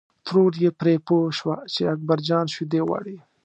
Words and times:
ترور 0.25 0.53
یې 0.63 0.69
پرې 0.79 0.95
پوه 1.07 1.25
شوه 1.39 1.55
چې 1.73 1.81
اکبر 1.93 2.17
جان 2.27 2.45
شیدې 2.53 2.81
غواړي. 2.87 3.17